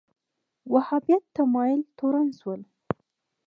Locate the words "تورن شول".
1.97-2.61